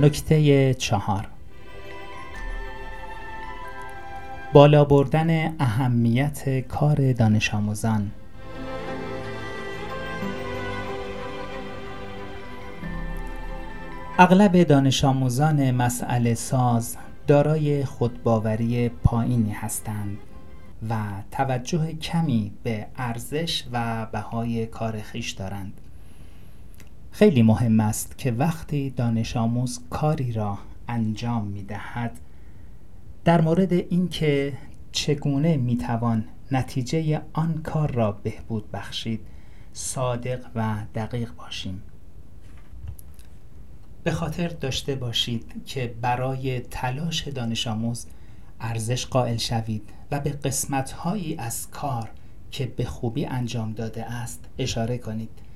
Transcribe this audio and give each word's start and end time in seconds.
نکته 0.00 0.74
چهار. 0.74 1.26
بالا 4.52 4.84
بردن 4.84 5.54
اهمیت 5.58 6.68
کار 6.68 7.12
دانش 7.12 7.54
آموزان. 7.54 8.10
اغلب 14.18 14.62
دانش 14.62 15.04
آموزان 15.04 15.70
مسیله 15.70 16.34
ساز 16.34 16.96
دارای 17.26 17.84
خودباوری 17.84 18.88
پایینی 18.88 19.52
هستند 19.52 20.18
و 20.90 20.96
توجه 21.30 21.92
کمی 21.92 22.52
به 22.62 22.86
ارزش 22.96 23.64
و 23.72 24.06
بهای 24.12 24.66
کار 24.66 25.02
خویش 25.02 25.30
دارند. 25.30 25.80
خیلی 27.18 27.42
مهم 27.42 27.80
است 27.80 28.18
که 28.18 28.32
وقتی 28.32 28.90
دانش 28.90 29.36
آموز 29.36 29.80
کاری 29.90 30.32
را 30.32 30.58
انجام 30.88 31.46
می 31.46 31.62
دهد 31.62 32.20
در 33.24 33.40
مورد 33.40 33.72
اینکه 33.72 34.52
چگونه 34.92 35.56
می 35.56 35.76
توان 35.76 36.24
نتیجه 36.52 37.22
آن 37.32 37.62
کار 37.62 37.92
را 37.92 38.12
بهبود 38.12 38.70
بخشید 38.70 39.20
صادق 39.72 40.46
و 40.54 40.76
دقیق 40.94 41.34
باشیم. 41.34 41.82
به 44.04 44.10
خاطر 44.10 44.48
داشته 44.48 44.94
باشید 44.94 45.62
که 45.66 45.94
برای 46.00 46.60
تلاش 46.60 47.28
دانش 47.28 47.66
آموز 47.66 48.06
ارزش 48.60 49.06
قائل 49.06 49.36
شوید 49.36 49.90
و 50.10 50.20
به 50.20 50.30
قسمت 50.30 50.92
هایی 50.92 51.36
از 51.36 51.70
کار 51.70 52.10
که 52.50 52.66
به 52.66 52.84
خوبی 52.84 53.26
انجام 53.26 53.72
داده 53.72 54.04
است 54.04 54.44
اشاره 54.58 54.98
کنید. 54.98 55.47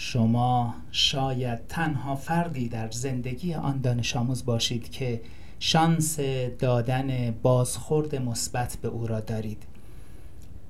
شما 0.00 0.74
شاید 0.90 1.66
تنها 1.66 2.14
فردی 2.14 2.68
در 2.68 2.90
زندگی 2.90 3.54
آن 3.54 3.80
دانش 3.80 4.16
آموز 4.16 4.44
باشید 4.44 4.90
که 4.90 5.20
شانس 5.58 6.20
دادن 6.58 7.30
بازخورد 7.42 8.14
مثبت 8.14 8.76
به 8.82 8.88
او 8.88 9.06
را 9.06 9.20
دارید. 9.20 9.62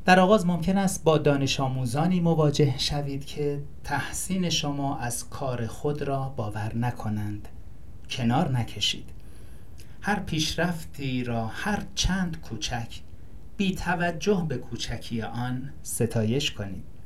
در 0.05 0.21
آغاز 0.21 0.47
ممکن 0.47 0.79
است 0.79 1.05
با 1.05 1.19
دانش 1.19 1.61
آموزانی 1.61 2.21
مواجه 2.21 2.79
شوید 2.79 3.27
که 3.27 3.63
تحسین 3.85 4.51
شما 4.51 4.99
از 4.99 5.29
کار 5.29 5.67
خود 5.67 6.03
را 6.03 6.33
باور 6.37 6.77
نکنند. 6.77 7.49
کنار 8.11 8.51
نکشید. 8.51 9.11
هر 10.01 10.21
پیشرفتی 10.21 11.25
را 11.25 11.47
هر 11.47 11.83
چند 11.95 12.41
کوچک 12.41 13.01
بی 13.57 13.75
توجه 13.75 14.47
به 14.49 14.57
کوچکی 14.57 15.23
آن 15.23 15.71
ستایش 15.83 16.51
کنید. 16.51 16.98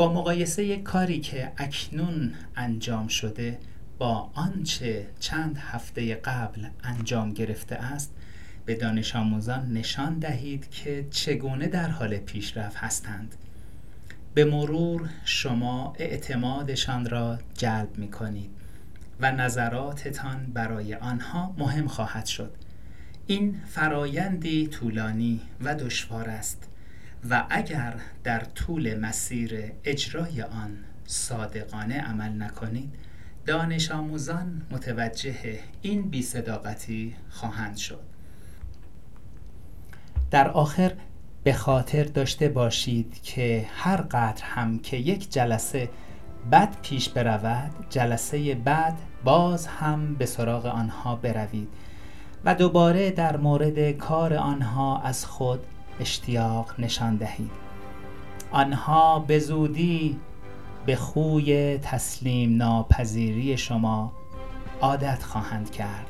با 0.00 0.12
مقایسه 0.12 0.76
کاری 0.76 1.20
که 1.20 1.52
اکنون 1.56 2.34
انجام 2.56 3.08
شده 3.08 3.58
با 3.98 4.30
آنچه 4.34 5.06
چند 5.18 5.58
هفته 5.58 6.14
قبل 6.14 6.66
انجام 6.84 7.32
گرفته 7.32 7.74
است 7.74 8.14
به 8.64 8.74
دانش 8.74 9.16
آموزان 9.16 9.72
نشان 9.72 10.18
دهید 10.18 10.70
که 10.70 11.06
چگونه 11.10 11.66
در 11.66 11.88
حال 11.88 12.16
پیشرفت 12.16 12.76
هستند. 12.76 13.34
به 14.34 14.44
مرور 14.44 15.08
شما 15.24 15.92
اعتمادشان 15.98 17.10
را 17.10 17.38
جلب 17.54 17.98
می 17.98 18.10
کنید 18.10 18.50
و 19.20 19.32
نظراتتان 19.32 20.46
برای 20.54 20.94
آنها 20.94 21.54
مهم 21.58 21.86
خواهد 21.88 22.26
شد. 22.26 22.52
این 23.26 23.60
فرایندی 23.66 24.66
طولانی 24.66 25.40
و 25.60 25.74
دشوار 25.74 26.28
است. 26.28 26.70
و 27.30 27.46
اگر 27.50 27.94
در 28.24 28.40
طول 28.40 28.98
مسیر 28.98 29.72
اجرای 29.84 30.42
آن 30.42 30.78
صادقانه 31.06 32.00
عمل 32.00 32.42
نکنید 32.42 32.94
دانش 33.46 33.90
آموزان 33.90 34.62
متوجه 34.70 35.58
این 35.82 36.02
بیصداقتی 36.02 37.16
خواهند 37.30 37.76
شد. 37.76 38.00
در 40.30 40.48
آخر 40.48 40.92
به 41.44 41.52
خاطر 41.52 42.04
داشته 42.04 42.48
باشید 42.48 43.22
که 43.22 43.66
هر 43.74 43.96
قدر 43.96 44.44
هم 44.44 44.78
که 44.78 44.96
یک 44.96 45.32
جلسه 45.32 45.88
بد 46.52 46.80
پیش 46.82 47.08
برود 47.08 47.70
جلسه 47.90 48.54
بعد 48.54 48.98
باز 49.24 49.66
هم 49.66 50.14
به 50.14 50.26
سراغ 50.26 50.66
آنها 50.66 51.16
بروید 51.16 51.68
و 52.44 52.54
دوباره 52.54 53.10
در 53.10 53.36
مورد 53.36 53.90
کار 53.90 54.34
آنها 54.34 55.02
از 55.02 55.26
خود 55.26 55.60
اشتیاق 56.00 56.80
نشان 56.80 57.16
دهید 57.16 57.50
آنها 58.52 59.18
به 59.18 59.38
زودی 59.38 60.20
به 60.86 60.96
خوی 60.96 61.78
تسلیم 61.78 62.56
ناپذیری 62.56 63.56
شما 63.56 64.12
عادت 64.80 65.22
خواهند 65.22 65.70
کرد. 65.70 66.06